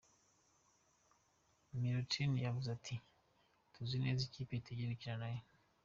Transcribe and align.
Milutin 1.79 2.31
yavuze 2.45 2.67
ati: 2.77 2.95
"Tuzi 3.73 3.97
neza 4.03 4.21
ikipe 4.27 4.55
tugiye 4.65 4.87
gukina 4.91 5.17
nayo. 5.21 5.41